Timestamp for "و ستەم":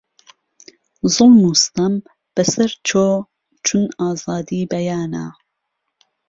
1.49-1.93